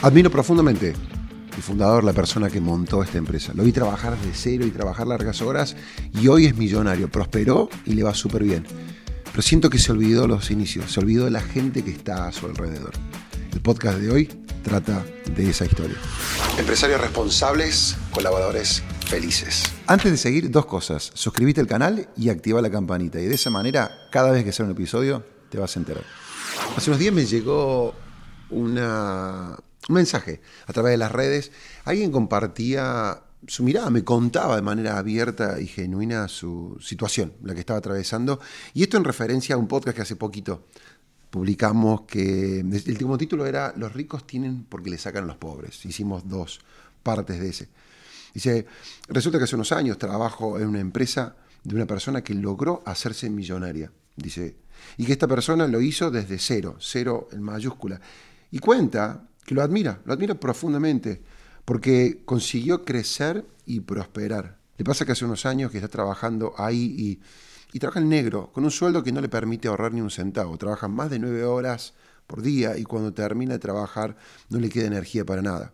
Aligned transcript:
Admiro 0.00 0.30
profundamente 0.30 0.94
el 1.56 1.62
fundador, 1.62 2.04
la 2.04 2.12
persona 2.12 2.48
que 2.48 2.60
montó 2.60 3.02
esta 3.02 3.18
empresa. 3.18 3.52
Lo 3.54 3.64
vi 3.64 3.72
trabajar 3.72 4.16
de 4.16 4.30
cero 4.32 4.64
y 4.64 4.70
trabajar 4.70 5.08
largas 5.08 5.42
horas 5.42 5.74
y 6.14 6.28
hoy 6.28 6.46
es 6.46 6.56
millonario, 6.56 7.10
prosperó 7.10 7.68
y 7.84 7.94
le 7.94 8.04
va 8.04 8.14
súper 8.14 8.44
bien. 8.44 8.64
Pero 9.24 9.42
siento 9.42 9.68
que 9.68 9.78
se 9.78 9.90
olvidó 9.90 10.28
los 10.28 10.52
inicios, 10.52 10.92
se 10.92 11.00
olvidó 11.00 11.24
de 11.24 11.32
la 11.32 11.40
gente 11.40 11.82
que 11.82 11.90
está 11.90 12.28
a 12.28 12.32
su 12.32 12.46
alrededor. 12.46 12.92
El 13.52 13.60
podcast 13.60 13.98
de 13.98 14.12
hoy 14.12 14.26
trata 14.62 15.04
de 15.34 15.50
esa 15.50 15.64
historia. 15.64 15.96
Empresarios 16.56 17.00
responsables, 17.00 17.96
colaboradores 18.12 18.84
felices. 19.06 19.64
Antes 19.88 20.12
de 20.12 20.16
seguir, 20.16 20.48
dos 20.48 20.66
cosas. 20.66 21.10
Suscríbete 21.12 21.60
al 21.60 21.66
canal 21.66 22.08
y 22.16 22.28
activa 22.28 22.62
la 22.62 22.70
campanita. 22.70 23.18
Y 23.18 23.26
de 23.26 23.34
esa 23.34 23.50
manera, 23.50 23.90
cada 24.12 24.30
vez 24.30 24.44
que 24.44 24.52
sea 24.52 24.64
un 24.64 24.70
episodio, 24.70 25.24
te 25.50 25.58
vas 25.58 25.76
a 25.76 25.80
enterar. 25.80 26.04
Hace 26.76 26.90
unos 26.90 27.00
días 27.00 27.12
me 27.12 27.26
llegó 27.26 27.94
una, 28.50 29.56
un 29.88 29.94
mensaje 29.94 30.40
a 30.66 30.72
través 30.72 30.92
de 30.92 30.98
las 30.98 31.12
redes. 31.12 31.52
Alguien 31.84 32.10
compartía 32.10 33.22
su 33.46 33.62
mirada, 33.62 33.90
me 33.90 34.04
contaba 34.04 34.56
de 34.56 34.62
manera 34.62 34.98
abierta 34.98 35.60
y 35.60 35.66
genuina 35.66 36.28
su 36.28 36.76
situación, 36.80 37.32
la 37.42 37.54
que 37.54 37.60
estaba 37.60 37.78
atravesando. 37.78 38.40
Y 38.74 38.82
esto 38.82 38.96
en 38.96 39.04
referencia 39.04 39.54
a 39.54 39.58
un 39.58 39.68
podcast 39.68 39.96
que 39.96 40.02
hace 40.02 40.16
poquito 40.16 40.64
publicamos 41.30 42.02
que 42.02 42.60
el 42.60 42.88
último 42.88 43.18
título 43.18 43.46
era 43.46 43.74
Los 43.76 43.92
ricos 43.92 44.26
tienen 44.26 44.64
porque 44.64 44.90
le 44.90 44.98
sacan 44.98 45.24
a 45.24 45.26
los 45.26 45.36
pobres. 45.36 45.84
Hicimos 45.84 46.28
dos 46.28 46.60
partes 47.02 47.38
de 47.38 47.48
ese. 47.48 47.68
Dice, 48.34 48.66
resulta 49.08 49.38
que 49.38 49.44
hace 49.44 49.54
unos 49.54 49.72
años 49.72 49.98
trabajo 49.98 50.58
en 50.58 50.68
una 50.68 50.80
empresa 50.80 51.36
de 51.64 51.74
una 51.74 51.86
persona 51.86 52.22
que 52.22 52.34
logró 52.34 52.82
hacerse 52.86 53.30
millonaria. 53.30 53.92
Dice, 54.16 54.56
y 54.96 55.04
que 55.04 55.12
esta 55.12 55.28
persona 55.28 55.66
lo 55.66 55.80
hizo 55.80 56.10
desde 56.10 56.38
cero, 56.38 56.76
cero 56.80 57.28
en 57.32 57.42
mayúscula. 57.42 58.00
Y 58.50 58.58
cuenta 58.58 59.28
que 59.48 59.54
lo 59.54 59.62
admira, 59.62 60.02
lo 60.04 60.12
admira 60.12 60.34
profundamente, 60.34 61.22
porque 61.64 62.20
consiguió 62.26 62.84
crecer 62.84 63.46
y 63.64 63.80
prosperar. 63.80 64.58
Le 64.76 64.84
pasa 64.84 65.06
que 65.06 65.12
hace 65.12 65.24
unos 65.24 65.46
años 65.46 65.70
que 65.70 65.78
está 65.78 65.88
trabajando 65.88 66.52
ahí 66.58 67.18
y, 67.72 67.78
trabaja 67.78 68.00
en 68.00 68.10
negro, 68.10 68.52
con 68.52 68.64
un 68.64 68.70
sueldo 68.70 69.02
que 69.02 69.10
no 69.10 69.22
le 69.22 69.30
permite 69.30 69.68
ahorrar 69.68 69.94
ni 69.94 70.02
un 70.02 70.10
centavo. 70.10 70.58
Trabaja 70.58 70.86
más 70.86 71.08
de 71.08 71.18
nueve 71.18 71.44
horas 71.44 71.94
por 72.26 72.42
día 72.42 72.76
y 72.76 72.84
cuando 72.84 73.14
termina 73.14 73.54
de 73.54 73.58
trabajar 73.58 74.18
no 74.50 74.58
le 74.58 74.68
queda 74.68 74.84
energía 74.84 75.24
para 75.24 75.40
nada. 75.40 75.72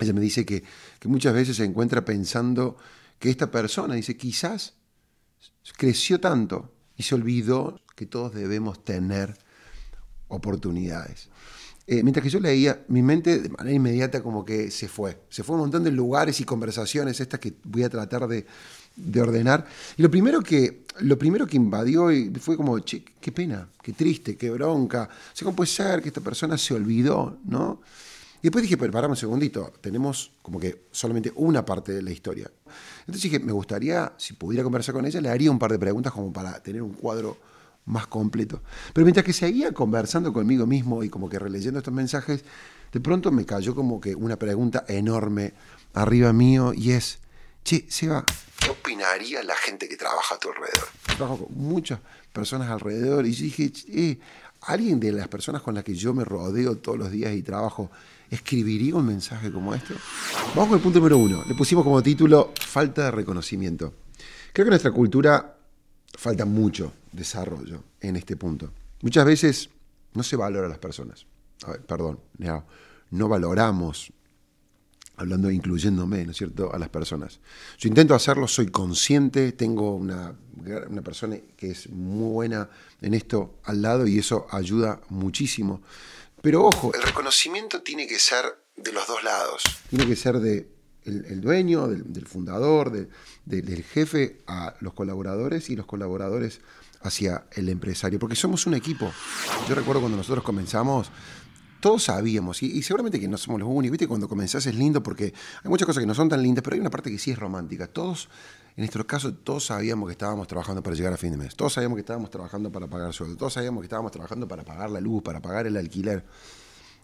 Ella 0.00 0.14
me 0.14 0.22
dice 0.22 0.46
que, 0.46 0.64
que 0.98 1.08
muchas 1.08 1.34
veces 1.34 1.58
se 1.58 1.64
encuentra 1.64 2.06
pensando 2.06 2.78
que 3.18 3.28
esta 3.28 3.50
persona, 3.50 3.96
dice, 3.96 4.16
quizás 4.16 4.76
creció 5.76 6.20
tanto 6.20 6.72
y 6.96 7.02
se 7.02 7.14
olvidó 7.14 7.82
que 7.96 8.06
todos 8.06 8.32
debemos 8.32 8.82
tener 8.82 9.36
oportunidades. 10.28 11.28
Eh, 11.86 12.02
mientras 12.02 12.22
que 12.22 12.30
yo 12.30 12.40
leía, 12.40 12.82
mi 12.88 13.02
mente 13.02 13.40
de 13.40 13.48
manera 13.50 13.76
inmediata 13.76 14.22
como 14.22 14.44
que 14.44 14.70
se 14.70 14.88
fue. 14.88 15.18
Se 15.28 15.42
fue 15.42 15.56
un 15.56 15.62
montón 15.62 15.84
de 15.84 15.90
lugares 15.90 16.40
y 16.40 16.44
conversaciones, 16.44 17.20
estas 17.20 17.40
que 17.40 17.54
voy 17.64 17.82
a 17.82 17.90
tratar 17.90 18.26
de, 18.26 18.46
ordenar. 19.20 19.66
Y 19.96 20.02
lo 20.02 20.10
primero 20.10 20.42
que, 20.42 20.84
lo 21.00 21.18
primero 21.18 21.46
que 21.46 21.56
invadió 21.56 22.08
fue 22.40 22.56
como, 22.56 22.78
che, 22.80 23.04
qué 23.20 23.32
pena, 23.32 23.68
qué 23.82 23.92
triste, 23.92 24.36
qué 24.36 24.50
bronca. 24.50 25.08
O 25.10 25.36
sea, 25.36 25.44
¿cómo 25.44 25.56
puede 25.56 25.68
ser 25.68 26.00
que 26.00 26.08
esta 26.08 26.22
persona 26.22 26.56
se 26.56 26.74
olvidó, 26.74 27.38
no? 27.44 27.82
Y 28.40 28.48
después 28.48 28.62
dije, 28.62 28.76
pero 28.76 29.08
un 29.08 29.16
segundito, 29.16 29.72
tenemos 29.80 30.32
como 30.42 30.60
que 30.60 30.84
solamente 30.90 31.32
una 31.36 31.64
parte 31.64 31.92
de 31.92 32.02
la 32.02 32.10
historia. 32.10 32.50
Entonces 33.00 33.22
dije, 33.22 33.38
me 33.40 33.52
gustaría, 33.52 34.12
si 34.18 34.34
pudiera 34.34 34.62
conversar 34.62 34.94
con 34.94 35.06
ella, 35.06 35.20
le 35.20 35.30
haría 35.30 35.50
un 35.50 35.58
par 35.58 35.72
de 35.72 35.78
preguntas 35.78 36.12
como 36.12 36.30
para 36.30 36.62
tener 36.62 36.82
un 36.82 36.92
cuadro 36.92 37.38
más 37.86 38.06
completo. 38.06 38.62
Pero 38.92 39.04
mientras 39.04 39.24
que 39.24 39.32
seguía 39.32 39.72
conversando 39.72 40.32
conmigo 40.32 40.66
mismo 40.66 41.04
y 41.04 41.10
como 41.10 41.28
que 41.28 41.38
releyendo 41.38 41.78
estos 41.78 41.94
mensajes, 41.94 42.44
de 42.92 43.00
pronto 43.00 43.30
me 43.30 43.44
cayó 43.44 43.74
como 43.74 44.00
que 44.00 44.14
una 44.14 44.36
pregunta 44.36 44.84
enorme 44.88 45.52
arriba 45.94 46.32
mío 46.32 46.72
y 46.74 46.92
es, 46.92 47.18
che, 47.64 47.86
Seba, 47.88 48.24
¿qué 48.60 48.70
opinaría 48.70 49.42
la 49.42 49.56
gente 49.56 49.88
que 49.88 49.96
trabaja 49.96 50.36
a 50.36 50.38
tu 50.38 50.48
alrededor? 50.48 50.88
Trabajo 51.16 51.46
con 51.46 51.56
muchas 51.56 52.00
personas 52.32 52.70
alrededor 52.70 53.26
y 53.26 53.32
yo 53.32 53.44
dije, 53.44 53.72
eh, 53.88 54.18
¿alguien 54.62 54.98
de 55.00 55.12
las 55.12 55.28
personas 55.28 55.62
con 55.62 55.74
las 55.74 55.84
que 55.84 55.94
yo 55.94 56.14
me 56.14 56.24
rodeo 56.24 56.76
todos 56.78 56.98
los 56.98 57.10
días 57.10 57.34
y 57.34 57.42
trabajo 57.42 57.90
escribiría 58.30 58.94
un 58.94 59.06
mensaje 59.06 59.52
como 59.52 59.74
este? 59.74 59.94
Vamos 60.54 60.68
con 60.68 60.76
el 60.78 60.82
punto 60.82 60.98
número 60.98 61.18
uno. 61.18 61.44
Le 61.46 61.54
pusimos 61.54 61.84
como 61.84 62.02
título 62.02 62.52
Falta 62.60 63.04
de 63.04 63.10
reconocimiento. 63.10 63.92
Creo 64.52 64.66
que 64.66 64.70
nuestra 64.70 64.92
cultura 64.92 65.53
falta 66.16 66.44
mucho 66.44 66.92
desarrollo 67.12 67.82
en 68.00 68.16
este 68.16 68.36
punto. 68.36 68.72
Muchas 69.02 69.24
veces 69.24 69.70
no 70.14 70.22
se 70.22 70.36
valora 70.36 70.66
a 70.66 70.70
las 70.70 70.78
personas. 70.78 71.26
perdón, 71.86 72.20
no, 73.10 73.28
valoramos, 73.28 74.12
hablando, 75.16 75.50
incluyéndome, 75.50 76.24
¿no 76.24 76.32
es 76.32 76.36
cierto?, 76.36 76.72
a 76.72 76.78
las 76.78 76.88
personas. 76.88 77.40
Yo 77.78 77.88
intento 77.88 78.14
hacerlo, 78.14 78.48
soy 78.48 78.68
consciente, 78.68 79.52
tengo 79.52 79.94
una, 79.94 80.34
una 80.88 81.02
persona 81.02 81.36
que 81.56 81.70
es 81.70 81.88
muy 81.88 82.32
buena 82.32 82.68
en 83.00 83.14
esto 83.14 83.58
al 83.64 83.82
lado 83.82 84.06
y 84.06 84.18
eso 84.18 84.46
ayuda 84.50 85.00
muchísimo. 85.10 85.82
Pero 86.42 86.64
ojo, 86.64 86.92
el 86.94 87.02
reconocimiento 87.02 87.82
tiene 87.82 88.06
que 88.06 88.18
ser 88.18 88.44
de 88.76 88.92
los 88.92 89.06
dos 89.06 89.22
lados. 89.22 89.62
Tiene 89.88 90.06
que 90.06 90.16
ser 90.16 90.40
de 90.40 90.73
el, 91.04 91.40
dueño, 91.40 91.88
del, 91.88 92.26
fundador, 92.26 93.08
del 93.44 93.84
jefe 93.84 94.40
a 94.46 94.74
los 94.80 94.94
colaboradores 94.94 95.70
y 95.70 95.76
los 95.76 95.86
colaboradores 95.86 96.60
hacia 97.04 97.44
el 97.52 97.68
empresario, 97.68 98.18
porque 98.18 98.34
somos 98.34 98.66
un 98.66 98.74
equipo. 98.74 99.10
Yo 99.68 99.74
recuerdo 99.74 100.00
cuando 100.00 100.16
nosotros 100.16 100.42
comenzamos, 100.42 101.10
todos 101.80 102.04
sabíamos, 102.04 102.62
y, 102.62 102.82
seguramente 102.82 103.20
que 103.20 103.28
no 103.28 103.36
somos 103.36 103.60
los 103.60 103.68
únicos, 103.68 103.92
¿viste? 103.92 104.08
Cuando 104.08 104.26
comenzás 104.26 104.64
es 104.66 104.74
lindo 104.74 105.02
porque 105.02 105.34
hay 105.62 105.68
muchas 105.68 105.86
cosas 105.86 106.00
que 106.00 106.06
no 106.06 106.14
son 106.14 106.30
tan 106.30 106.42
lindas, 106.42 106.64
pero 106.64 106.74
hay 106.74 106.80
una 106.80 106.90
parte 106.90 107.10
que 107.10 107.18
sí 107.18 107.30
es 107.30 107.38
romántica. 107.38 107.86
Todos, 107.86 108.30
en 108.76 108.82
nuestro 108.82 109.06
caso, 109.06 109.34
todos 109.34 109.66
sabíamos 109.66 110.08
que 110.08 110.12
estábamos 110.12 110.48
trabajando 110.48 110.82
para 110.82 110.96
llegar 110.96 111.12
a 111.12 111.18
fin 111.18 111.30
de 111.30 111.36
mes, 111.36 111.54
todos 111.54 111.74
sabíamos 111.74 111.96
que 111.96 112.00
estábamos 112.00 112.30
trabajando 112.30 112.72
para 112.72 112.86
pagar 112.86 113.12
sueldo, 113.12 113.36
todos 113.36 113.52
sabíamos 113.52 113.82
que 113.82 113.86
estábamos 113.86 114.10
trabajando 114.10 114.48
para 114.48 114.64
pagar 114.64 114.90
la 114.90 115.00
luz, 115.00 115.22
para 115.22 115.40
pagar 115.40 115.66
el 115.66 115.76
alquiler. 115.76 116.24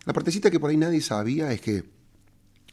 La 0.06 0.14
partecita 0.14 0.50
que 0.50 0.58
por 0.58 0.70
ahí 0.70 0.78
nadie 0.78 1.02
sabía 1.02 1.52
es 1.52 1.60
que 1.60 1.84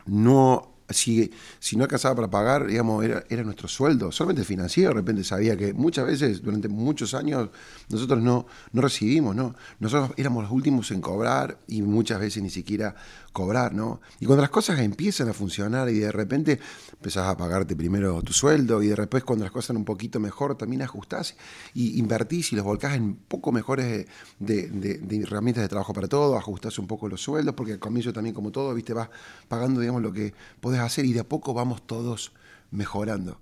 no 0.05 0.76
si, 0.89 1.31
si 1.59 1.75
no 1.75 1.83
alcanzaba 1.83 2.15
para 2.15 2.29
pagar, 2.29 2.67
digamos, 2.67 3.03
era, 3.03 3.23
era 3.29 3.43
nuestro 3.43 3.67
sueldo, 3.67 4.11
solamente 4.11 4.43
financiero, 4.43 4.89
de 4.89 4.95
repente 4.95 5.23
sabía 5.23 5.57
que 5.57 5.73
muchas 5.73 6.05
veces, 6.05 6.41
durante 6.41 6.69
muchos 6.69 7.13
años, 7.13 7.49
nosotros 7.89 8.21
no, 8.21 8.45
no 8.71 8.81
recibimos, 8.81 9.35
¿no? 9.35 9.55
Nosotros 9.79 10.11
éramos 10.17 10.43
los 10.43 10.51
últimos 10.51 10.91
en 10.91 11.01
cobrar 11.01 11.59
y 11.67 11.81
muchas 11.81 12.19
veces 12.19 12.41
ni 12.41 12.49
siquiera 12.49 12.95
cobrar, 13.37 13.73
¿no? 13.73 14.01
Y 14.19 14.25
cuando 14.25 14.41
las 14.41 14.49
cosas 14.49 14.79
empiezan 14.79 15.29
a 15.29 15.33
funcionar 15.33 15.89
y 15.89 15.99
de 15.99 16.11
repente 16.11 16.59
empezás 16.93 17.27
a 17.27 17.37
pagarte 17.37 17.75
primero 17.75 18.21
tu 18.23 18.33
sueldo 18.33 18.81
y 18.81 18.87
de 18.87 18.95
repente 18.95 19.25
cuando 19.25 19.45
las 19.45 19.51
cosas 19.51 19.65
están 19.65 19.77
un 19.77 19.85
poquito 19.85 20.19
mejor 20.19 20.57
también 20.57 20.81
ajustás 20.81 21.35
y 21.75 21.99
invertís 21.99 22.51
y 22.53 22.55
los 22.55 22.65
volcás 22.65 22.95
en 22.95 23.13
poco 23.13 23.51
mejores 23.51 24.07
de, 24.39 24.67
de, 24.69 25.17
herramientas 25.21 25.61
de 25.61 25.67
trabajo 25.67 25.93
para 25.93 26.07
todo, 26.07 26.35
ajustás 26.35 26.79
un 26.79 26.87
poco 26.87 27.07
los 27.09 27.21
sueldos 27.21 27.53
porque 27.53 27.73
al 27.73 27.79
comienzo 27.79 28.11
también 28.11 28.33
como 28.33 28.51
todo, 28.51 28.73
viste, 28.73 28.93
vas 28.93 29.09
pagando, 29.47 29.81
digamos, 29.81 30.01
lo 30.01 30.11
que 30.11 30.33
podés 30.59 30.76
hacer 30.85 31.05
y 31.05 31.13
de 31.13 31.21
a 31.21 31.27
poco 31.27 31.53
vamos 31.53 31.85
todos 31.85 32.33
mejorando. 32.71 33.39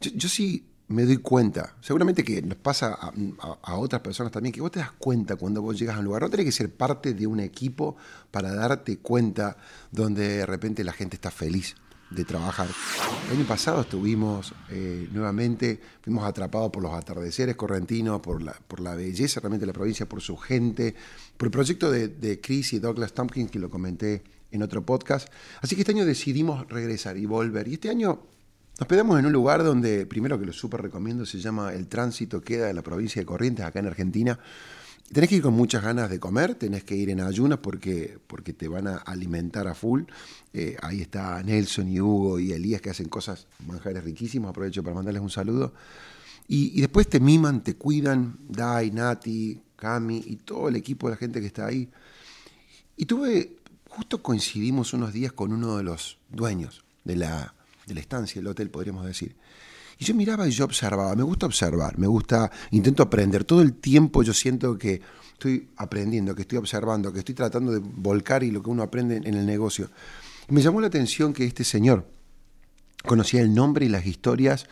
yo 0.00 0.28
sí 0.28 0.64
me 0.88 1.04
doy 1.04 1.18
cuenta, 1.18 1.74
seguramente 1.80 2.24
que 2.24 2.40
nos 2.40 2.56
pasa 2.56 2.98
a, 3.62 3.76
otras 3.76 4.00
personas 4.00 4.32
también, 4.32 4.52
que 4.52 4.60
vos 4.62 4.70
te 4.70 4.78
das 4.78 4.92
cuenta 4.92 5.36
cuando 5.36 5.60
vos 5.60 5.78
llegas 5.78 5.96
a 5.96 5.98
un 5.98 6.06
lugar. 6.06 6.22
No 6.22 6.30
tenés 6.30 6.46
que 6.46 6.52
ser 6.52 6.74
parte 6.74 7.12
de 7.12 7.26
un 7.26 7.40
equipo 7.40 7.96
para 8.30 8.54
darte 8.54 8.98
cuenta 8.98 9.58
donde 9.92 10.38
de 10.38 10.46
repente 10.46 10.82
la 10.84 10.92
gente 10.92 11.16
está 11.16 11.30
feliz 11.30 11.76
de 12.10 12.24
trabajar. 12.24 12.68
El 13.30 13.36
año 13.36 13.46
pasado 13.46 13.82
estuvimos 13.82 14.54
eh, 14.70 15.06
nuevamente, 15.12 15.78
fuimos 16.00 16.24
atrapados 16.24 16.70
por 16.70 16.82
los 16.82 16.94
atardeceres 16.94 17.54
correntinos, 17.54 18.20
por 18.20 18.42
la, 18.42 18.52
por 18.66 18.80
la 18.80 18.94
belleza 18.94 19.40
realmente 19.40 19.66
de 19.66 19.72
la 19.72 19.74
provincia, 19.74 20.08
por 20.08 20.22
su 20.22 20.38
gente, 20.38 20.94
por 21.36 21.48
el 21.48 21.52
proyecto 21.52 21.90
de, 21.90 22.08
de 22.08 22.40
Chris 22.40 22.72
y 22.72 22.78
Douglas 22.78 23.12
Tompkins, 23.12 23.50
que 23.50 23.58
lo 23.58 23.68
comenté 23.68 24.22
en 24.50 24.62
otro 24.62 24.84
podcast. 24.84 25.28
Así 25.60 25.74
que 25.74 25.82
este 25.82 25.92
año 25.92 26.04
decidimos 26.04 26.68
regresar 26.68 27.16
y 27.16 27.26
volver. 27.26 27.68
Y 27.68 27.74
este 27.74 27.90
año 27.90 28.22
nos 28.78 28.88
quedamos 28.88 29.18
en 29.18 29.26
un 29.26 29.32
lugar 29.32 29.64
donde, 29.64 30.06
primero 30.06 30.38
que 30.38 30.46
lo 30.46 30.52
súper 30.52 30.82
recomiendo, 30.82 31.26
se 31.26 31.40
llama 31.40 31.72
El 31.72 31.88
Tránsito, 31.88 32.40
queda 32.40 32.70
en 32.70 32.76
la 32.76 32.82
provincia 32.82 33.20
de 33.20 33.26
Corrientes, 33.26 33.64
acá 33.64 33.80
en 33.80 33.86
Argentina. 33.86 34.38
Tenés 35.12 35.30
que 35.30 35.36
ir 35.36 35.42
con 35.42 35.54
muchas 35.54 35.82
ganas 35.82 36.10
de 36.10 36.20
comer, 36.20 36.54
tenés 36.54 36.84
que 36.84 36.94
ir 36.94 37.08
en 37.08 37.20
ayunas 37.20 37.58
porque, 37.60 38.18
porque 38.26 38.52
te 38.52 38.68
van 38.68 38.86
a 38.86 38.96
alimentar 38.98 39.66
a 39.66 39.74
full. 39.74 40.02
Eh, 40.52 40.76
ahí 40.82 41.00
está 41.00 41.42
Nelson 41.42 41.88
y 41.88 42.00
Hugo 42.00 42.38
y 42.38 42.52
Elías 42.52 42.82
que 42.82 42.90
hacen 42.90 43.08
cosas, 43.08 43.46
manjares 43.66 44.04
riquísimos, 44.04 44.50
aprovecho 44.50 44.82
para 44.82 44.94
mandarles 44.94 45.22
un 45.22 45.30
saludo. 45.30 45.72
Y, 46.46 46.78
y 46.78 46.80
después 46.80 47.08
te 47.08 47.20
miman, 47.20 47.64
te 47.64 47.74
cuidan, 47.74 48.38
Dai, 48.48 48.90
Nati, 48.90 49.60
Cami 49.76 50.22
y 50.26 50.36
todo 50.36 50.68
el 50.68 50.76
equipo 50.76 51.08
de 51.08 51.14
la 51.14 51.16
gente 51.16 51.40
que 51.40 51.46
está 51.46 51.66
ahí. 51.66 51.88
Y 52.96 53.06
tuve, 53.06 53.57
justo 53.98 54.22
coincidimos 54.22 54.92
unos 54.92 55.12
días 55.12 55.32
con 55.32 55.52
uno 55.52 55.76
de 55.76 55.82
los 55.82 56.18
dueños 56.28 56.84
de 57.02 57.16
la, 57.16 57.52
de 57.84 57.94
la 57.94 58.00
estancia, 58.00 58.38
el 58.38 58.46
hotel, 58.46 58.70
podríamos 58.70 59.04
decir. 59.04 59.34
Y 59.98 60.04
yo 60.04 60.14
miraba 60.14 60.46
y 60.46 60.52
yo 60.52 60.64
observaba, 60.66 61.16
me 61.16 61.24
gusta 61.24 61.46
observar, 61.46 61.98
me 61.98 62.06
gusta, 62.06 62.48
intento 62.70 63.02
aprender. 63.02 63.42
Todo 63.42 63.60
el 63.60 63.74
tiempo 63.74 64.22
yo 64.22 64.32
siento 64.32 64.78
que 64.78 65.02
estoy 65.32 65.70
aprendiendo, 65.76 66.36
que 66.36 66.42
estoy 66.42 66.58
observando, 66.58 67.12
que 67.12 67.18
estoy 67.18 67.34
tratando 67.34 67.72
de 67.72 67.80
volcar 67.80 68.44
y 68.44 68.52
lo 68.52 68.62
que 68.62 68.70
uno 68.70 68.84
aprende 68.84 69.16
en 69.16 69.34
el 69.34 69.44
negocio. 69.44 69.90
Y 70.48 70.52
me 70.52 70.62
llamó 70.62 70.80
la 70.80 70.86
atención 70.86 71.32
que 71.32 71.44
este 71.44 71.64
señor 71.64 72.06
conocía 73.04 73.40
el 73.40 73.52
nombre 73.52 73.86
y 73.86 73.88
las 73.88 74.06
historias, 74.06 74.68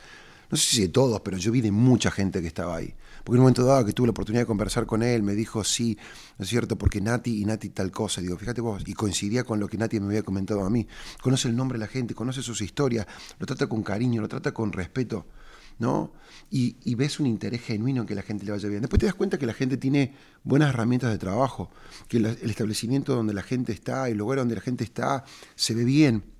no 0.50 0.56
sé 0.56 0.76
si 0.76 0.82
de 0.82 0.88
todos, 0.88 1.20
pero 1.20 1.36
yo 1.36 1.52
vi 1.52 1.60
de 1.60 1.72
mucha 1.72 2.10
gente 2.10 2.40
que 2.40 2.46
estaba 2.46 2.76
ahí. 2.76 2.94
Porque 3.24 3.36
en 3.36 3.40
un 3.40 3.44
momento 3.44 3.64
dado 3.64 3.84
que 3.84 3.92
tuve 3.92 4.06
la 4.06 4.12
oportunidad 4.12 4.42
de 4.42 4.46
conversar 4.46 4.86
con 4.86 5.02
él, 5.02 5.22
me 5.22 5.34
dijo, 5.34 5.64
sí, 5.64 5.98
¿no 6.38 6.44
es 6.44 6.48
cierto? 6.48 6.76
Porque 6.78 7.00
Nati 7.00 7.42
y 7.42 7.44
Nati 7.44 7.70
tal 7.70 7.90
cosa. 7.90 8.20
digo, 8.20 8.36
fíjate 8.36 8.60
vos, 8.60 8.82
y 8.86 8.94
coincidía 8.94 9.44
con 9.44 9.58
lo 9.58 9.68
que 9.68 9.76
Nati 9.76 9.98
me 9.98 10.06
había 10.06 10.22
comentado 10.22 10.64
a 10.64 10.70
mí. 10.70 10.86
Conoce 11.20 11.48
el 11.48 11.56
nombre 11.56 11.78
de 11.78 11.84
la 11.84 11.88
gente, 11.88 12.14
conoce 12.14 12.42
sus 12.42 12.60
historias, 12.60 13.06
lo 13.38 13.46
trata 13.46 13.66
con 13.66 13.82
cariño, 13.82 14.20
lo 14.20 14.28
trata 14.28 14.52
con 14.52 14.72
respeto. 14.72 15.26
¿no? 15.78 16.12
Y, 16.50 16.94
ves 16.94 17.20
un 17.20 17.26
interés 17.26 17.62
genuino 17.62 18.02
en 18.02 18.06
que 18.06 18.14
la 18.14 18.22
gente 18.22 18.44
le 18.44 18.52
vaya 18.52 18.68
bien. 18.68 18.80
Después 18.80 19.00
te 19.00 19.06
das 19.06 19.14
cuenta 19.14 19.38
que 19.38 19.46
la 19.46 19.52
gente 19.52 19.76
tiene 19.76 20.14
buenas 20.44 20.70
herramientas 20.70 21.10
de 21.10 21.18
trabajo, 21.18 21.70
que 22.08 22.18
el 22.18 22.26
establecimiento 22.26 23.14
donde 23.14 23.34
la 23.34 23.42
gente 23.42 23.72
está, 23.72 24.08
el 24.08 24.16
lugar 24.16 24.38
donde 24.38 24.54
la 24.54 24.60
gente 24.60 24.84
está, 24.84 25.24
se 25.54 25.74
ve 25.74 25.84
bien. 25.84 26.35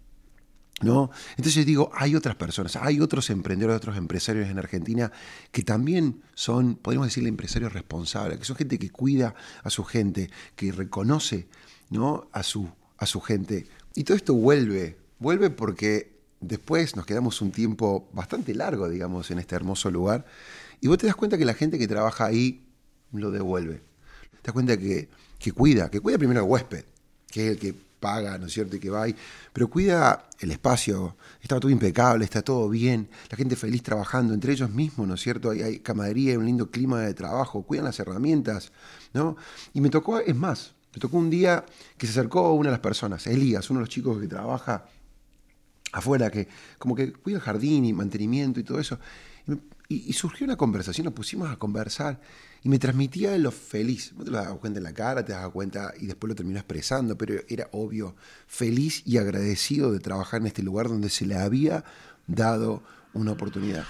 ¿No? 0.83 1.11
Entonces 1.39 1.65
digo, 1.65 1.91
hay 1.95 2.15
otras 2.15 2.37
personas, 2.37 2.77
hay 2.77 3.01
otros 3.01 3.31
emprendedores, 3.31 3.79
otros 3.79 3.97
empresarios 3.97 4.51
en 4.51 4.59
Argentina 4.59 5.11
que 5.51 5.63
también 5.63 6.21
son, 6.35 6.75
podemos 6.75 7.07
decirle, 7.07 7.31
empresarios 7.31 7.73
responsables, 7.73 8.39
que 8.39 8.45
son 8.45 8.57
gente 8.57 8.79
que 8.79 8.91
cuida 8.91 9.35
a 9.63 9.71
su 9.71 9.85
gente, 9.85 10.31
que 10.55 10.73
reconoce 10.73 11.49
¿no? 11.89 12.29
a, 12.31 12.43
su, 12.43 12.69
a 12.99 13.07
su 13.07 13.23
gente. 13.23 13.67
Y 13.95 14.05
todo 14.05 14.19
esto 14.19 14.35
vuelve, 14.35 14.99
vuelve 15.19 15.49
porque 15.49 16.21
después 16.41 16.95
nos 16.95 17.07
quedamos 17.07 17.41
un 17.41 17.53
tiempo 17.53 18.11
bastante 18.13 18.55
largo, 18.55 18.91
digamos, 18.91 19.31
en 19.31 19.39
este 19.39 19.55
hermoso 19.55 19.91
lugar, 19.91 20.27
y 20.83 20.89
vos 20.89 20.99
te 20.99 21.07
das 21.07 21.17
cuenta 21.17 21.39
que 21.39 21.47
la 21.47 21.55
gente 21.55 21.79
que 21.79 21.89
trabaja 21.89 22.27
ahí 22.27 22.67
lo 23.13 23.31
devuelve. 23.31 23.83
Te 24.43 24.49
das 24.49 24.53
cuenta 24.53 24.77
que 24.77 25.09
cuida, 25.55 25.91
que 25.91 26.01
cuida 26.01 26.19
primero 26.19 26.41
al 26.41 26.47
huésped, 26.47 26.85
que 27.29 27.47
es 27.47 27.53
el 27.53 27.59
que 27.59 27.86
paga, 28.01 28.39
¿no 28.39 28.47
es 28.47 28.53
cierto? 28.53 28.77
Y 28.77 28.81
que 28.81 28.91
va 28.91 29.03
ahí, 29.03 29.17
pero 29.53 29.69
cuida 29.69 30.29
el 30.39 30.51
espacio, 30.51 31.17
está 31.41 31.59
todo 31.59 31.71
impecable, 31.71 32.25
está 32.25 32.43
todo 32.43 32.69
bien, 32.69 33.09
la 33.31 33.37
gente 33.37 33.57
feliz 33.57 33.83
trabajando, 33.83 34.35
entre 34.35 34.53
ellos 34.53 34.71
mismos, 34.71 35.07
¿no 35.09 35.15
es 35.15 35.21
cierto? 35.21 35.51
Hay, 35.51 35.63
hay 35.63 35.79
camaradería, 35.81 36.33
hay 36.33 36.37
un 36.37 36.47
lindo 36.47 36.71
clima 36.71 37.01
de 37.01 37.15
trabajo, 37.15 37.63
cuidan 37.63 37.87
las 37.87 37.99
herramientas, 37.99 38.73
¿no? 39.13 39.37
Y 39.73 39.81
me 39.81 39.91
tocó, 39.91 40.19
es 40.21 40.37
más, 40.37 40.75
me 40.95 41.01
tocó 41.01 41.19
un 41.19 41.31
día 41.31 41.65
que 41.99 42.07
se 42.07 42.13
acercó 42.13 42.53
una 42.55 42.71
de 42.71 42.73
las 42.73 42.81
personas, 42.81 43.27
Elías, 43.27 43.69
uno 43.71 43.81
de 43.81 43.83
los 43.83 43.91
chicos 43.91 44.21
que 44.21 44.29
trabaja 44.29 44.87
afuera, 45.93 46.31
que 46.31 46.49
como 46.79 46.95
que 46.95 47.13
cuida 47.13 47.37
el 47.37 47.43
jardín 47.43 47.85
y 47.85 47.93
mantenimiento 47.93 48.61
y 48.61 48.65
todo 48.65 48.81
eso. 48.81 48.99
Y, 49.47 49.53
surgió 50.13 50.45
una 50.45 50.57
conversación, 50.57 51.05
nos 51.05 51.15
pusimos 51.15 51.51
a 51.51 51.57
conversar 51.57 52.21
y 52.63 52.69
me 52.69 52.79
transmitía 52.79 53.37
lo 53.39 53.53
feliz. 53.53 54.13
Vos 54.15 54.25
te 54.25 54.31
lo 54.31 54.39
das 54.39 54.53
cuenta 54.59 54.79
en 54.79 54.85
la 54.85 54.93
cara, 54.93 55.25
te 55.25 55.33
das 55.33 55.49
cuenta 55.51 55.93
y 55.99 56.07
después 56.07 56.29
lo 56.29 56.35
terminó 56.35 56.59
expresando, 56.59 57.17
pero 57.17 57.35
era 57.49 57.69
obvio, 57.73 58.17
feliz 58.47 59.03
y 59.05 59.19
agradecido 59.19 59.93
de 59.93 60.01
trabajar 60.01 60.41
en 60.41 60.49
este 60.49 60.63
lugar 60.63 60.89
donde 60.89 61.09
se 61.09 61.27
le 61.27 61.37
había 61.37 61.85
dado 62.27 62.83
una 63.15 63.33
oportunidad. 63.33 63.85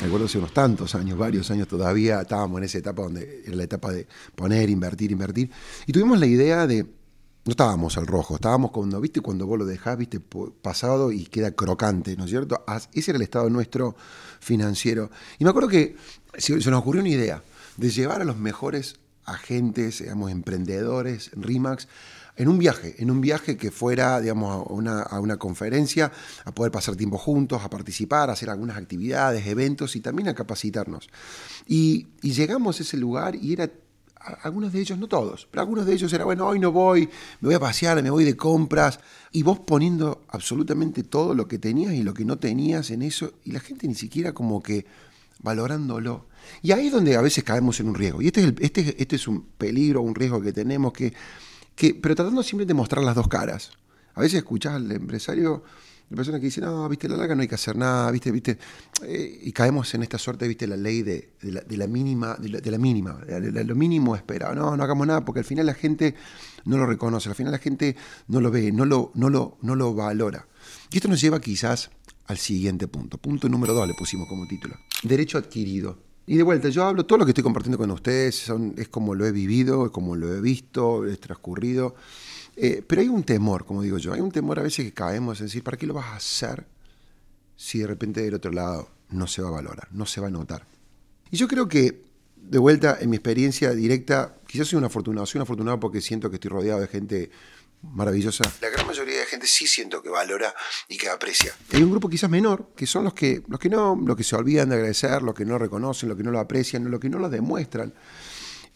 Recuerdo 0.00 0.26
hace 0.26 0.38
unos 0.38 0.52
tantos 0.52 0.94
años, 0.94 1.18
varios 1.18 1.50
años 1.50 1.68
todavía, 1.68 2.20
estábamos 2.20 2.58
en 2.58 2.64
esa 2.64 2.78
etapa 2.78 3.02
donde 3.02 3.42
era 3.44 3.56
la 3.56 3.64
etapa 3.64 3.92
de 3.92 4.06
poner, 4.34 4.70
invertir, 4.70 5.10
invertir. 5.10 5.50
Y 5.86 5.92
tuvimos 5.92 6.18
la 6.18 6.26
idea 6.26 6.66
de 6.66 6.86
no 7.46 7.52
estábamos 7.52 7.96
al 7.96 8.08
rojo, 8.08 8.34
estábamos 8.34 8.72
cuando, 8.72 9.00
viste, 9.00 9.20
cuando 9.20 9.46
vos 9.46 9.56
lo 9.56 9.64
dejás, 9.64 9.96
viste, 9.96 10.18
pasado 10.20 11.12
y 11.12 11.26
queda 11.26 11.52
crocante, 11.52 12.16
¿no 12.16 12.24
es 12.24 12.30
cierto? 12.30 12.64
Ese 12.92 13.12
era 13.12 13.18
el 13.18 13.22
estado 13.22 13.48
nuestro 13.48 13.94
financiero. 14.40 15.12
Y 15.38 15.44
me 15.44 15.50
acuerdo 15.50 15.68
que 15.68 15.94
se, 16.36 16.56
nos 16.56 16.66
ocurrió 16.66 17.02
una 17.02 17.10
idea 17.10 17.44
de 17.76 17.90
llevar 17.90 18.20
a 18.20 18.24
los 18.24 18.36
mejores 18.36 18.96
agentes, 19.24 20.00
digamos, 20.00 20.32
emprendedores, 20.32 21.30
RIMAX, 21.36 21.86
en 22.34 22.48
un 22.48 22.58
viaje, 22.58 22.96
en 22.98 23.12
un 23.12 23.20
viaje 23.20 23.56
que 23.56 23.70
fuera, 23.70 24.20
digamos, 24.20 24.68
a 24.68 24.72
una, 24.72 25.02
a 25.02 25.20
una, 25.20 25.36
conferencia, 25.36 26.10
a 26.44 26.52
poder 26.52 26.72
pasar 26.72 26.96
tiempo 26.96 27.16
juntos, 27.16 27.62
a 27.62 27.70
participar, 27.70 28.28
a 28.28 28.32
hacer 28.32 28.50
algunas 28.50 28.76
actividades, 28.76 29.46
eventos 29.46 29.94
y 29.94 30.00
también 30.00 30.28
a 30.28 30.34
capacitarnos. 30.34 31.08
Y, 31.68 32.08
y 32.22 32.32
llegamos 32.32 32.80
a 32.80 32.82
ese 32.82 32.96
lugar 32.96 33.36
y 33.36 33.52
era 33.52 33.70
algunos 34.42 34.72
de 34.72 34.80
ellos, 34.80 34.98
no 34.98 35.08
todos, 35.08 35.46
pero 35.50 35.62
algunos 35.62 35.86
de 35.86 35.94
ellos 35.94 36.12
era, 36.12 36.24
bueno, 36.24 36.46
hoy 36.46 36.58
no 36.58 36.72
voy, 36.72 37.08
me 37.40 37.48
voy 37.48 37.54
a 37.54 37.60
pasear, 37.60 38.02
me 38.02 38.10
voy 38.10 38.24
de 38.24 38.36
compras, 38.36 39.00
y 39.32 39.42
vos 39.42 39.60
poniendo 39.60 40.24
absolutamente 40.28 41.02
todo 41.02 41.34
lo 41.34 41.46
que 41.46 41.58
tenías 41.58 41.94
y 41.94 42.02
lo 42.02 42.14
que 42.14 42.24
no 42.24 42.38
tenías 42.38 42.90
en 42.90 43.02
eso, 43.02 43.34
y 43.44 43.52
la 43.52 43.60
gente 43.60 43.86
ni 43.86 43.94
siquiera 43.94 44.32
como 44.32 44.62
que 44.62 44.86
valorándolo. 45.40 46.26
Y 46.62 46.72
ahí 46.72 46.86
es 46.86 46.92
donde 46.92 47.16
a 47.16 47.20
veces 47.20 47.44
caemos 47.44 47.80
en 47.80 47.88
un 47.88 47.94
riesgo. 47.94 48.22
Y 48.22 48.28
este 48.28 48.44
es, 48.44 48.54
este, 48.60 49.02
este 49.02 49.16
es 49.16 49.28
un 49.28 49.42
peligro, 49.58 50.00
un 50.00 50.14
riesgo 50.14 50.40
que 50.40 50.52
tenemos, 50.52 50.92
que, 50.92 51.12
que, 51.74 51.94
pero 51.94 52.14
tratando 52.14 52.42
siempre 52.42 52.66
de 52.66 52.74
mostrar 52.74 53.04
las 53.04 53.14
dos 53.14 53.28
caras. 53.28 53.72
A 54.14 54.20
veces 54.20 54.38
escuchás 54.38 54.74
al 54.74 54.90
empresario 54.90 55.62
la 56.08 56.16
persona 56.16 56.38
que 56.38 56.46
dice, 56.46 56.60
no, 56.60 56.88
viste, 56.88 57.08
la 57.08 57.16
larga 57.16 57.34
no 57.34 57.42
hay 57.42 57.48
que 57.48 57.56
hacer 57.56 57.76
nada, 57.76 58.10
viste, 58.12 58.30
viste. 58.30 58.58
Eh, 59.02 59.40
y 59.42 59.52
caemos 59.52 59.92
en 59.94 60.04
esta 60.04 60.18
suerte, 60.18 60.46
viste, 60.46 60.66
la 60.68 60.76
ley 60.76 61.02
de, 61.02 61.30
la, 61.42 61.86
mínima, 61.88 62.36
de 62.36 62.70
la, 62.70 62.78
mínima, 62.78 63.14
de, 63.26 63.64
lo 63.64 63.74
mínimo 63.74 64.14
esperado. 64.14 64.54
No, 64.54 64.76
no 64.76 64.84
hagamos 64.84 65.06
nada, 65.06 65.24
porque 65.24 65.40
al 65.40 65.44
final 65.44 65.66
la 65.66 65.74
gente 65.74 66.14
no 66.64 66.76
lo 66.76 66.86
reconoce, 66.86 67.28
al 67.28 67.34
final 67.34 67.50
la 67.52 67.58
gente 67.58 67.96
no 68.28 68.40
lo 68.40 68.52
ve, 68.52 68.70
no 68.70 68.84
lo, 68.84 69.10
no 69.14 69.30
lo, 69.30 69.58
no 69.62 69.74
lo 69.74 69.94
valora. 69.94 70.46
Y 70.92 70.96
esto 70.96 71.08
nos 71.08 71.20
lleva 71.20 71.40
quizás 71.40 71.90
al 72.26 72.38
siguiente 72.38 72.86
punto. 72.86 73.18
Punto 73.18 73.48
número 73.48 73.74
dos 73.74 73.88
le 73.88 73.94
pusimos 73.94 74.28
como 74.28 74.46
título. 74.46 74.76
Derecho 75.02 75.38
adquirido. 75.38 75.98
Y 76.28 76.36
de 76.36 76.42
vuelta, 76.42 76.68
yo 76.68 76.84
hablo, 76.84 77.06
todo 77.06 77.18
lo 77.18 77.24
que 77.24 77.30
estoy 77.30 77.44
compartiendo 77.44 77.78
con 77.78 77.90
ustedes 77.92 78.36
son, 78.36 78.74
es 78.76 78.88
como 78.88 79.14
lo 79.14 79.26
he 79.26 79.32
vivido, 79.32 79.86
es 79.86 79.92
como 79.92 80.16
lo 80.16 80.32
he 80.34 80.40
visto, 80.40 81.06
es 81.06 81.20
transcurrido. 81.20 81.94
Eh, 82.56 82.82
pero 82.86 83.02
hay 83.02 83.08
un 83.08 83.22
temor, 83.22 83.66
como 83.66 83.82
digo 83.82 83.98
yo, 83.98 84.14
hay 84.14 84.20
un 84.20 84.32
temor 84.32 84.58
a 84.58 84.62
veces 84.62 84.84
que 84.84 84.92
caemos 84.92 85.40
en 85.40 85.46
decir, 85.46 85.62
¿para 85.62 85.76
qué 85.76 85.86
lo 85.86 85.94
vas 85.94 86.06
a 86.06 86.16
hacer 86.16 86.66
si 87.54 87.78
de 87.78 87.86
repente 87.86 88.22
del 88.22 88.34
otro 88.34 88.50
lado 88.50 88.90
no 89.10 89.26
se 89.26 89.42
va 89.42 89.48
a 89.48 89.52
valorar, 89.52 89.88
no 89.92 90.06
se 90.06 90.20
va 90.20 90.28
a 90.28 90.30
notar? 90.30 90.66
Y 91.30 91.36
yo 91.36 91.48
creo 91.48 91.68
que, 91.68 92.02
de 92.36 92.58
vuelta, 92.58 92.96
en 93.00 93.10
mi 93.10 93.16
experiencia 93.16 93.72
directa, 93.72 94.36
quizás 94.46 94.68
soy 94.68 94.78
un 94.78 94.84
afortunado, 94.84 95.26
soy 95.26 95.38
un 95.38 95.42
afortunado 95.42 95.78
porque 95.78 96.00
siento 96.00 96.30
que 96.30 96.36
estoy 96.36 96.50
rodeado 96.50 96.80
de 96.80 96.86
gente 96.86 97.30
maravillosa. 97.82 98.44
La 98.60 98.70
gran 98.70 98.86
mayoría 98.86 99.18
de 99.18 99.26
gente 99.26 99.46
sí 99.46 99.66
siento 99.66 100.02
que 100.02 100.08
valora 100.08 100.54
y 100.88 100.96
que 100.96 101.08
aprecia. 101.08 101.54
Hay 101.72 101.82
un 101.82 101.90
grupo 101.90 102.08
quizás 102.08 102.30
menor, 102.30 102.70
que 102.74 102.86
son 102.86 103.04
los 103.04 103.14
que, 103.14 103.42
los 103.48 103.60
que 103.60 103.68
no, 103.68 104.00
los 104.02 104.16
que 104.16 104.24
se 104.24 104.34
olvidan 104.34 104.70
de 104.70 104.76
agradecer, 104.76 105.22
los 105.22 105.34
que 105.34 105.44
no 105.44 105.58
reconocen, 105.58 106.08
los 106.08 106.16
que 106.16 106.24
no 106.24 106.30
lo 106.30 106.40
aprecian, 106.40 106.90
los 106.90 107.00
que 107.00 107.08
no 107.08 107.18
lo 107.18 107.28
demuestran. 107.28 107.92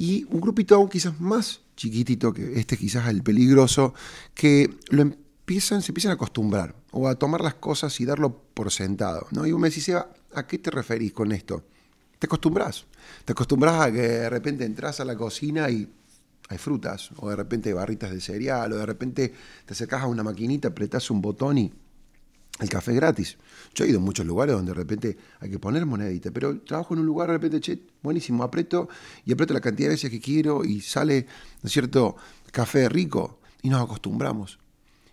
Y 0.00 0.25
un 0.31 0.41
grupito 0.41 0.75
aún 0.75 0.88
quizás 0.88 1.20
más 1.20 1.61
chiquitito, 1.76 2.32
que 2.32 2.58
este 2.58 2.79
quizás 2.79 3.06
el 3.08 3.23
peligroso, 3.23 3.93
que 4.32 4.79
lo 4.88 5.02
empiezan, 5.02 5.83
se 5.83 5.92
empiezan 5.92 6.12
a 6.12 6.14
acostumbrar 6.14 6.75
o 6.92 7.07
a 7.07 7.16
tomar 7.16 7.42
las 7.42 7.57
cosas 7.57 8.00
y 8.00 8.07
darlo 8.07 8.35
por 8.54 8.71
sentado. 8.71 9.26
¿no? 9.30 9.47
Y 9.47 9.52
vos 9.52 9.61
me 9.61 9.69
decís, 9.69 9.90
¿a 9.90 10.47
qué 10.47 10.57
te 10.57 10.71
referís 10.71 11.12
con 11.12 11.33
esto? 11.33 11.64
Te 12.19 12.26
acostumbras. 12.26 12.87
Te 13.26 13.33
acostumbras 13.33 13.78
a 13.78 13.92
que 13.92 14.00
de 14.00 14.30
repente 14.30 14.64
entras 14.64 15.00
a 15.00 15.04
la 15.04 15.14
cocina 15.14 15.69
y 15.69 15.87
hay 16.49 16.57
frutas, 16.57 17.11
o 17.19 17.28
de 17.28 17.37
repente 17.37 17.71
barritas 17.75 18.11
de 18.11 18.23
cereal, 18.23 18.73
o 18.73 18.78
de 18.78 18.87
repente 18.87 19.35
te 19.66 19.75
acercas 19.75 20.00
a 20.00 20.07
una 20.07 20.23
maquinita, 20.23 20.69
apretás 20.69 21.11
un 21.11 21.21
botón 21.21 21.59
y 21.59 21.71
el 22.61 22.69
café 22.69 22.95
gratis. 22.95 23.38
Yo 23.75 23.85
he 23.85 23.88
ido 23.88 23.99
a 23.99 24.02
muchos 24.02 24.26
lugares 24.26 24.55
donde 24.55 24.73
de 24.73 24.79
repente 24.79 25.17
hay 25.40 25.50
que 25.50 25.59
poner 25.59 25.87
monedita, 25.87 26.31
pero 26.31 26.61
trabajo 26.61 26.95
en 26.95 27.00
un 27.00 27.07
lugar 27.07 27.29
de 27.29 27.35
repente, 27.35 27.61
che, 27.61 27.83
buenísimo, 28.02 28.45
aprieto 28.45 28.88
y 29.25 29.33
aprieto 29.33 29.55
la 29.55 29.61
cantidad 29.61 29.88
de 29.88 29.95
veces 29.95 30.11
que 30.11 30.21
quiero 30.21 30.64
y 30.64 30.81
sale, 30.81 31.26
¿no 31.62 31.67
es 31.67 31.73
cierto?, 31.73 32.17
café 32.52 32.88
rico 32.88 33.40
y 33.62 33.71
nos 33.71 33.83
acostumbramos. 33.83 34.59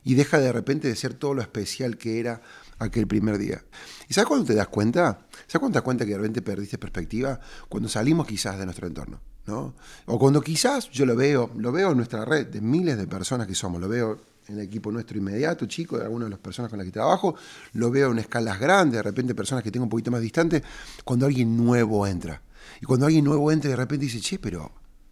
Y 0.04 0.16
deja 0.16 0.39
de 0.39 0.51
repente 0.51 0.88
de 0.88 0.96
ser 0.96 1.13
todo 1.13 1.34
lo 1.34 1.42
especial 1.42 1.98
que 1.98 2.20
era 2.20 2.42
aquel 2.80 3.08
primer 3.08 3.38
día. 3.38 3.63
¿Y 4.08 4.13
sabes 4.13 4.27
cuándo 4.27 4.46
te 4.46 4.56
das 4.56 4.68
cuenta? 4.68 5.27
¿Sabes 5.48 5.60
cuándo 5.60 5.74
te 5.74 5.77
das 5.80 5.84
cuenta 5.84 6.06
que 6.06 6.12
de 6.12 6.18
repente 6.18 6.42
perdiste 6.42 6.77
perspectiva? 6.77 7.39
Cuando 7.68 7.89
salimos 7.89 8.25
quizás 8.25 8.58
de 8.58 8.66
nuestro 8.66 8.88
entorno, 8.88 9.20
¿no? 9.46 9.75
O 10.06 10.18
cuando 10.18 10.42
quizás, 10.42 10.89
yo 10.92 11.06
lo 11.06 11.16
veo, 11.16 11.51
lo 11.58 11.72
veo 11.72 11.92
en 11.92 11.98
nuestra 11.98 12.24
red 12.24 12.48
de 12.48 12.62
miles 12.62 12.98
de 12.98 13.08
personas 13.08 13.48
que 13.48 13.56
somos, 13.56 13.82
lo 13.82 13.89
veo 13.89 14.22
en 14.48 14.56
el 14.56 14.62
equipo 14.62 14.92
nuestro 14.92 15.18
inmediato, 15.18 15.66
chico, 15.66 15.98
de 15.98 16.06
algunas 16.06 16.27
de 16.27 16.32
las 16.32 16.39
personas 16.39 16.70
con 16.70 16.77
las 16.77 16.86
que 16.86 16.92
trabajo, 16.92 17.36
lo 17.74 17.92
veo 17.92 18.12
en 18.12 18.20
escalas 18.20 18.60
grandes, 18.60 18.98
de 18.98 19.04
repente 19.04 19.36
personas 19.36 19.63
que 19.63 19.72
tengo 19.72 19.84
un 19.84 19.89
poquito 19.89 20.12
más 20.12 20.22
distante, 20.22 20.63
cuando 21.04 21.25
alguien 21.25 21.58
nuevo 21.58 22.06
entra. 22.08 22.42
Y 22.82 22.86
cuando 22.86 23.06
alguien 23.06 23.25
nuevo 23.25 23.51
entra, 23.51 23.70
de 23.70 23.75
repente 23.75 24.06
dice, 24.06 24.20
che, 24.20 24.39
pero 24.39 24.72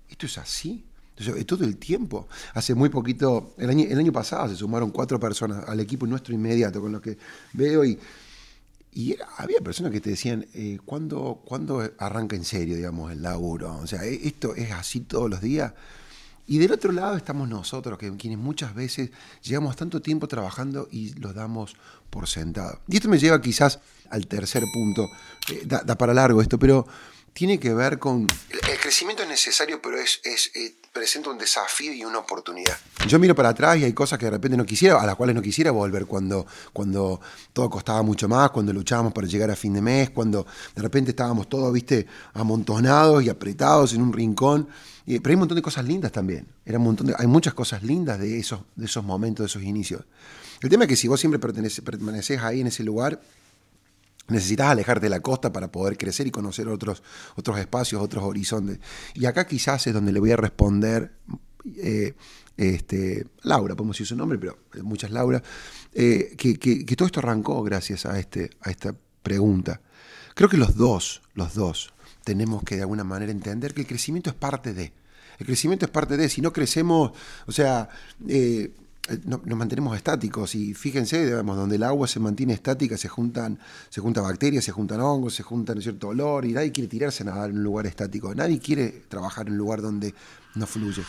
¿esto 0.10 0.26
es 0.26 0.38
así? 0.38 0.86
Entonces, 1.18 1.46
todo 1.46 1.64
el 1.64 1.78
tiempo. 1.78 2.28
Hace 2.54 2.76
muy 2.76 2.90
poquito, 2.90 3.54
el 3.58 3.70
año, 3.70 3.86
el 3.90 3.98
año 3.98 4.12
pasado 4.12 4.50
se 4.50 4.56
sumaron 4.56 4.92
cuatro 4.92 5.20
personas 5.20 5.68
al 5.68 5.80
equipo 5.80 6.06
nuestro 6.06 6.34
inmediato 6.34 6.82
con 6.82 6.92
los 6.92 7.02
que 7.02 7.18
veo 7.54 7.86
y, 7.86 7.98
y 8.94 9.16
había 9.38 9.60
personas 9.60 9.92
que 9.92 10.02
te 10.02 10.10
decían, 10.10 10.46
eh, 10.54 10.78
¿cuándo, 10.86 11.42
¿cuándo 11.46 11.90
arranca 11.98 12.36
en 12.36 12.44
serio, 12.44 12.76
digamos, 12.76 13.12
el 13.12 13.22
laburo? 13.22 13.78
O 13.78 13.88
sea, 13.88 14.04
¿esto 14.04 14.56
es 14.56 14.72
así 14.72 15.02
todos 15.02 15.30
los 15.30 15.42
días? 15.42 15.74
Y 16.48 16.60
del 16.60 16.72
otro 16.72 16.92
lado 16.92 17.16
estamos 17.16 17.50
nosotros, 17.50 17.98
que 17.98 18.16
quienes 18.18 18.38
muchas 18.38 18.76
veces 18.76 19.10
llevamos 19.42 19.76
tanto 19.76 20.02
tiempo 20.02 20.28
trabajando 20.28 20.88
y 20.92 21.14
los 21.20 21.34
damos 21.34 21.76
por 22.10 22.28
sentado. 22.28 22.80
Y 22.88 22.98
esto 22.98 23.10
me 23.10 23.18
lleva 23.18 23.42
quizás 23.42 23.80
al 24.10 24.28
tercer 24.28 24.64
punto. 24.74 25.08
Eh, 25.52 25.64
da, 25.66 25.84
para 25.98 26.14
largo 26.14 26.42
esto, 26.42 26.60
pero 26.60 26.86
tiene 27.36 27.60
que 27.60 27.74
ver 27.74 28.00
con... 28.00 28.28
El, 28.50 28.80
crecimiento 28.80 29.24
es 29.24 29.28
necesario, 29.28 29.82
pero 29.82 30.00
es, 30.00 30.22
eh, 30.24 30.74
presenta 30.94 31.30
un 31.30 31.38
desafío 31.38 31.92
y 31.92 32.06
una 32.06 32.20
oportunidad. 32.20 32.78
Yo 33.08 33.20
miro 33.20 33.36
para 33.36 33.50
atrás 33.50 33.78
y 33.78 33.84
hay 33.84 33.92
cosas 33.92 34.18
que 34.18 34.26
de 34.26 34.32
repente 34.32 34.56
no 34.56 34.66
quisiera, 34.66 35.02
a 35.02 35.06
las 35.06 35.16
cuales 35.16 35.36
no 35.36 35.42
quisiera 35.42 35.72
volver 35.72 36.06
cuando, 36.06 36.48
cuando 36.72 37.20
todo 37.52 37.70
costaba 37.70 38.02
mucho 38.04 38.30
más, 38.30 38.52
cuando 38.52 38.72
luchábamos 38.72 39.12
para 39.12 39.28
llegar 39.28 39.52
a 39.52 39.56
fin 39.58 39.74
de 39.74 39.82
mes, 39.82 40.12
cuando 40.12 40.48
de 40.74 40.82
repente 40.82 41.12
estábamos 41.12 41.50
todos, 41.50 41.74
viste, 41.74 42.08
amontonados 42.34 43.22
y 43.22 43.28
apretados 43.28 43.92
en 43.94 44.02
un 44.02 44.14
rincón. 44.14 44.70
pero 45.06 45.22
hay 45.26 45.34
un 45.34 45.40
montón 45.40 45.58
de 45.58 45.62
cosas 45.62 45.84
lindas 45.84 46.14
también. 46.14 46.48
Era 46.66 46.78
un 46.78 46.86
montón 46.86 47.14
hay 47.18 47.28
muchas 47.28 47.54
cosas 47.54 47.84
lindas 47.84 48.18
de 48.18 48.40
esos, 48.40 48.62
de 48.78 48.86
esos 48.86 49.04
momentos, 49.04 49.44
de 49.44 49.48
esos 49.48 49.64
inicios. 49.64 50.06
El 50.62 50.70
tema 50.70 50.86
es 50.86 50.88
que 50.88 50.96
si 50.96 51.10
vos 51.10 51.20
siempre 51.20 51.38
permaneces 51.38 52.42
ahí 52.42 52.62
en 52.62 52.68
ese 52.68 52.86
lugar, 52.86 53.20
Necesitas 54.28 54.68
alejarte 54.68 55.06
de 55.06 55.10
la 55.10 55.20
costa 55.20 55.52
para 55.52 55.72
poder 55.72 55.98
crecer 55.98 56.26
y 56.28 56.32
conocer 56.32 56.68
otros, 56.68 57.04
otros 57.36 57.60
espacios, 57.60 58.02
otros 58.02 58.24
horizontes. 58.24 58.80
Y 59.14 59.26
acá 59.26 59.46
quizás 59.46 59.86
es 59.88 59.94
donde 59.94 60.12
le 60.12 60.20
voy 60.20 60.32
a 60.32 60.38
responder 60.38 61.14
eh, 61.78 62.14
este, 62.58 63.28
Laura, 63.44 63.76
podemos 63.76 63.96
decir 63.96 64.08
su 64.08 64.16
nombre, 64.16 64.38
pero 64.38 64.58
muchas 64.84 65.12
Laura, 65.12 65.44
eh, 65.94 66.36
que, 66.38 66.96
todo 66.96 67.06
esto 67.06 67.20
arrancó 67.20 67.62
gracias 67.64 68.06
a, 68.06 68.18
este, 68.20 68.52
a 68.62 68.70
esta 68.70 68.96
pregunta. 69.24 69.82
Creo 70.36 70.50
que 70.50 70.58
los 70.58 70.76
dos, 70.76 71.22
los 71.34 71.54
dos, 71.54 71.94
tenemos 72.24 72.64
que 72.64 72.76
de 72.76 72.82
alguna 72.82 73.04
manera 73.04 73.32
entender 73.32 73.74
que 73.74 73.82
el 73.82 73.88
crecimiento 73.88 74.30
es 74.30 74.36
parte 74.36 74.74
de. 74.74 74.94
El 75.38 75.46
crecimiento 75.46 75.86
es 75.86 75.92
parte 75.92 76.16
de, 76.16 76.30
si 76.30 76.42
no 76.42 76.54
crecemos, 76.54 77.12
o 77.46 77.52
sea, 77.52 77.90
eh, 78.28 78.72
eh, 79.08 79.20
nos 79.26 79.58
mantenemos 79.58 79.96
estáticos 79.96 80.56
y 80.56 80.74
fíjense, 80.74 81.26
digamos, 81.26 81.56
donde 81.58 81.76
el 81.76 81.84
agua 81.84 82.08
se 82.08 82.20
mantiene 82.20 82.54
estática 82.54 82.98
se 82.98 83.08
juntan, 83.08 83.60
se 83.90 84.02
juntan 84.02 84.24
bacterias, 84.24 84.64
se 84.64 84.72
juntan 84.72 85.00
hongos, 85.00 85.36
se 85.36 85.44
juntan 85.44 85.82
cierto 85.82 86.08
olor 86.08 86.46
y 86.46 86.54
nadie 86.54 86.72
quiere 86.72 86.88
tirarse 86.88 87.24
a 87.24 87.28
nadar 87.28 87.52
en 87.52 87.58
un 87.58 87.64
lugar 87.64 87.86
estático, 87.86 88.34
nadie 88.34 88.60
quiere 88.60 89.04
trabajar 89.08 89.48
en 89.48 89.54
un 89.54 89.60
lugar 89.60 89.82
donde 89.82 90.14
no 90.56 90.66
fluye. 90.66 91.04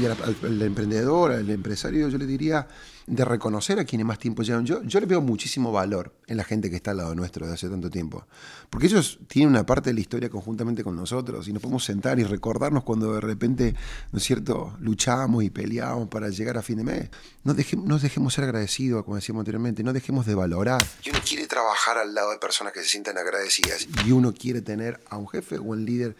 Y 0.00 0.04
al, 0.04 0.62
emprendedor, 0.62 1.32
al 1.32 1.48
empresario, 1.50 2.08
yo 2.08 2.18
le 2.18 2.26
diría 2.26 2.68
de 3.06 3.24
reconocer 3.24 3.78
a 3.78 3.84
quienes 3.84 4.06
más 4.06 4.18
tiempo 4.18 4.42
llevan. 4.42 4.64
Yo, 4.64 4.82
yo 4.82 5.00
le 5.00 5.06
veo 5.06 5.20
muchísimo 5.20 5.72
valor 5.72 6.14
en 6.26 6.36
la 6.36 6.44
gente 6.44 6.70
que 6.70 6.76
está 6.76 6.92
al 6.92 6.98
lado 6.98 7.14
nuestro 7.14 7.46
de 7.46 7.54
hace 7.54 7.68
tanto 7.68 7.90
tiempo. 7.90 8.26
Porque 8.70 8.86
ellos 8.86 9.18
tienen 9.28 9.50
una 9.50 9.66
parte 9.66 9.90
de 9.90 9.94
la 9.94 10.00
historia 10.00 10.30
conjuntamente 10.30 10.82
con 10.82 10.96
nosotros 10.96 11.46
y 11.48 11.52
nos 11.52 11.62
podemos 11.62 11.84
sentar 11.84 12.18
y 12.18 12.24
recordarnos 12.24 12.84
cuando 12.84 13.14
de 13.14 13.20
repente, 13.20 13.74
¿no 14.12 14.18
es 14.18 14.24
cierto?, 14.24 14.76
luchamos 14.80 15.44
y 15.44 15.50
peleamos 15.50 16.08
para 16.08 16.28
llegar 16.28 16.56
a 16.56 16.62
fin 16.62 16.78
de 16.78 16.84
mes. 16.84 17.10
No, 17.42 17.54
dejemos, 17.54 17.86
no 17.86 17.98
dejemos 17.98 18.34
ser 18.34 18.44
agradecidos, 18.44 19.04
como 19.04 19.16
decíamos 19.16 19.42
anteriormente, 19.42 19.82
no 19.82 19.92
dejemos 19.92 20.26
de 20.26 20.34
valorar. 20.34 20.82
Y 21.04 21.10
uno 21.10 21.20
quiere 21.26 21.46
trabajar 21.46 21.98
al 21.98 22.14
lado 22.14 22.30
de 22.30 22.38
personas 22.38 22.72
que 22.72 22.80
se 22.80 22.88
sientan 22.88 23.18
agradecidas 23.18 23.86
y 24.06 24.12
uno 24.12 24.32
quiere 24.32 24.62
tener 24.62 25.00
a 25.08 25.16
un 25.16 25.28
jefe 25.28 25.58
o 25.58 25.62
un 25.62 25.84
líder 25.84 26.16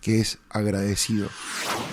que 0.00 0.20
es 0.20 0.38
agradecido. 0.50 1.28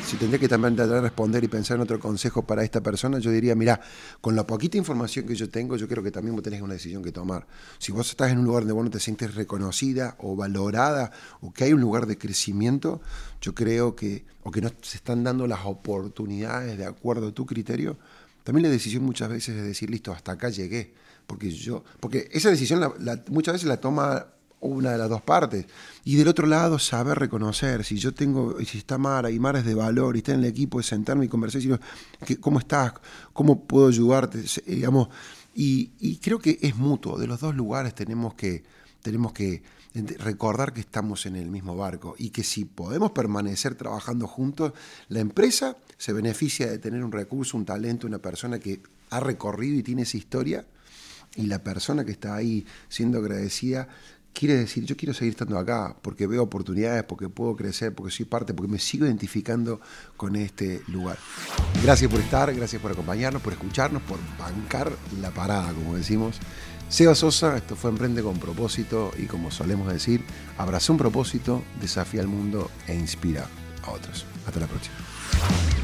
Si 0.06 0.18
tendría 0.18 0.40
que 0.40 0.48
también 0.48 0.76
tratar 0.76 0.96
de 0.96 1.02
responder 1.02 1.44
y 1.44 1.48
pensar 1.48 1.76
en 1.76 1.82
otro 1.82 2.00
consejo 2.00 2.46
para 2.46 2.64
esta 2.64 2.82
persona, 2.82 3.20
yo 3.20 3.32
diría, 3.32 3.56
mira, 3.56 3.82
con 4.22 4.36
la 4.36 4.46
poquita 4.46 4.78
información 4.78 5.26
que 5.26 5.36
yo 5.36 5.50
tengo, 5.50 5.76
yo 5.78 5.88
creo 5.88 6.04
que 6.04 6.12
también 6.12 6.36
vos 6.36 6.44
tenés 6.44 6.62
una 6.62 6.74
decisión 6.74 7.04
que 7.04 7.12
tomar. 7.12 7.48
Si 7.80 7.92
vos 7.92 8.10
estás 8.10 8.32
en 8.32 8.40
un 8.40 8.46
lugar 8.46 8.62
donde 8.62 8.74
vos 8.74 8.84
no 8.84 8.92
te 8.92 9.00
sientes 9.00 9.34
reconocida 9.34 10.16
o 10.20 10.36
valorada, 10.36 11.12
o 11.42 11.52
que 11.52 11.64
hay 11.64 11.74
un 11.74 11.82
lugar 11.82 12.06
de 12.06 12.18
crecimiento, 12.18 13.02
yo 13.42 13.56
creo 13.56 13.96
que, 13.96 14.26
o 14.44 14.52
que 14.52 14.62
no 14.62 14.70
se 14.82 14.98
están 14.98 15.24
dando 15.24 15.48
las 15.48 15.66
oportunidades 15.66 16.78
de 16.78 16.86
acuerdo 16.86 17.30
a 17.30 17.32
tu 17.32 17.46
criterio, 17.46 17.98
también 18.44 18.64
la 18.64 18.70
decisión 18.70 19.04
muchas 19.04 19.30
veces 19.30 19.56
es 19.56 19.64
decir, 19.64 19.90
listo, 19.90 20.12
hasta 20.12 20.34
acá 20.34 20.50
llegué. 20.50 20.94
Porque 21.26 21.50
yo, 21.50 21.84
porque 22.00 22.30
esa 22.32 22.52
decisión 22.52 22.94
muchas 23.30 23.54
veces 23.54 23.68
la 23.68 23.78
toma 23.78 24.28
una 24.60 24.92
de 24.92 24.98
las 24.98 25.10
dos 25.10 25.22
partes. 25.22 25.66
Y 26.04 26.16
del 26.16 26.28
otro 26.28 26.48
lado, 26.48 26.80
saber 26.80 27.18
reconocer, 27.18 27.84
si 27.84 27.98
yo 27.98 28.14
tengo, 28.14 28.58
si 28.66 28.78
está 28.78 28.98
Mara 28.98 29.32
y 29.32 29.40
Mara 29.40 29.60
es 29.60 29.66
de 29.66 29.76
valor 29.76 30.16
y 30.16 30.20
está 30.20 30.34
en 30.34 30.40
el 30.40 30.46
equipo, 30.46 30.78
de 30.78 30.84
sentarme 30.84 31.26
y 31.26 31.28
conversar 31.28 31.62
y 31.62 31.68
decir, 31.68 32.40
¿cómo 32.40 32.60
estás? 32.60 32.94
¿Cómo 33.34 33.64
puedo 33.66 33.88
ayudarte? 33.88 34.44
Digamos, 34.66 35.10
y, 35.54 36.18
creo 36.18 36.40
que 36.40 36.60
es 36.62 36.76
mutuo, 36.76 37.18
de 37.18 37.28
los 37.28 37.40
dos 37.40 37.56
lugares 37.56 37.96
tenemos 37.96 38.34
que, 38.34 38.64
tenemos 39.02 39.32
que 39.32 39.64
recordar 40.20 40.74
que 40.74 40.82
estamos 40.82 41.26
en 41.26 41.38
el 41.38 41.50
mismo 41.50 41.78
barco 41.78 42.16
y 42.18 42.32
que 42.32 42.44
si 42.44 42.66
podemos 42.66 43.12
permanecer 43.12 43.76
trabajando 43.76 44.28
juntos, 44.28 44.74
la 45.08 45.22
empresa 45.22 45.78
se 45.98 46.12
beneficia 46.12 46.70
de 46.70 46.78
tener 46.78 47.04
un 47.04 47.14
recurso, 47.14 47.56
un 47.56 47.64
talento, 47.64 48.06
una 48.06 48.20
persona 48.20 48.60
que 48.60 48.82
ha 49.10 49.22
recorrido 49.22 49.80
y 49.80 49.84
tiene 49.84 50.02
esa 50.02 50.18
historia, 50.18 50.66
y 51.36 51.48
la 51.48 51.64
persona 51.64 52.06
que 52.06 52.12
está 52.12 52.36
ahí 52.36 52.66
siendo 52.90 53.20
agradecida 53.20 53.88
quiere 54.36 54.56
decir, 54.56 54.86
yo 54.86 54.96
quiero 54.96 55.14
seguir 55.14 55.32
estando 55.32 55.58
acá 55.58 55.96
porque 56.02 56.28
veo 56.28 56.44
oportunidades, 56.44 57.04
porque 57.04 57.30
puedo 57.30 57.56
crecer, 57.56 57.96
porque 57.96 58.12
soy 58.12 58.26
parte, 58.26 58.54
porque 58.54 58.72
me 58.72 58.78
sigo 58.78 59.06
identificando 59.06 59.80
con 60.18 60.36
este 60.36 60.82
lugar. 60.88 61.18
Gracias 61.82 62.12
por 62.12 62.20
estar, 62.20 62.54
gracias 62.54 62.82
por 62.82 62.92
acompañarnos, 62.92 63.42
por 63.42 63.54
escucharnos, 63.54 64.04
por 64.04 64.20
bancar 64.38 64.92
la 65.22 65.32
parada, 65.32 65.74
como 65.74 65.96
decimos. 65.96 66.38
Seba 66.90 67.16
Sosa, 67.16 67.58
esto 67.58 67.76
fue 67.76 67.90
Emprende 67.90 68.22
con 68.22 68.38
propósito 68.38 69.12
y 69.18 69.26
como 69.26 69.50
solemos 69.50 69.92
decir, 69.92 70.22
abraza 70.58 70.92
un 70.92 71.00
propósito, 71.00 71.64
desafía 71.82 72.22
al 72.22 72.28
mundo 72.28 72.70
e 72.88 72.94
inspira 72.94 73.48
a 73.84 73.92
otros. 73.92 74.26
Hasta 74.46 74.60
la 74.60 74.68
próxima. 74.68 75.75